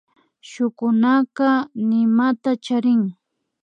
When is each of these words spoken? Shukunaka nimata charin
Shukunaka 0.49 1.49
nimata 1.87 2.51
charin 2.65 3.03